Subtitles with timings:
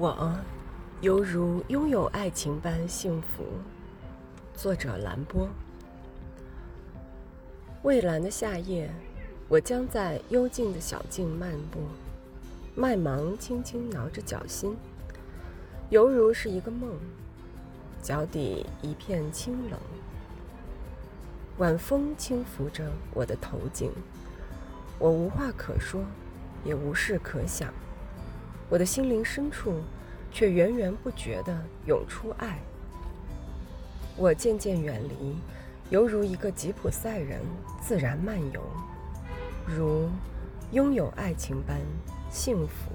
[0.00, 0.34] 我
[1.02, 3.44] 犹如拥有爱情般幸福。
[4.54, 5.46] 作者兰波。
[7.82, 8.90] 蔚蓝的夏夜，
[9.46, 11.80] 我将在幽静的小径漫步，
[12.74, 14.74] 麦芒轻轻挠着脚心，
[15.90, 16.98] 犹如是一个梦。
[18.00, 19.78] 脚底一片清冷，
[21.58, 23.92] 晚风轻拂着我的头颈，
[24.98, 26.00] 我无话可说，
[26.64, 27.70] 也无事可想。
[28.70, 29.82] 我的心灵深处，
[30.32, 31.52] 却源源不绝地
[31.86, 32.56] 涌出爱。
[34.16, 35.36] 我渐渐远离，
[35.90, 37.40] 犹如一个吉普赛人
[37.82, 38.62] 自然漫游，
[39.66, 40.08] 如
[40.70, 41.80] 拥有爱情般
[42.30, 42.92] 幸福。